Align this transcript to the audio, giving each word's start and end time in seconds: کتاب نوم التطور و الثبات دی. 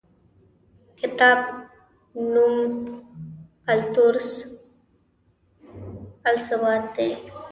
کتاب 0.99 1.39
نوم 2.33 2.45
التطور 3.73 4.15
و 6.23 6.25
الثبات 6.31 6.83
دی. 6.95 7.09